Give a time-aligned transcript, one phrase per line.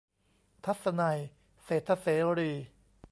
[0.65, 1.19] ทัศนัย
[1.63, 2.07] เศรษฐเส
[2.39, 2.51] รี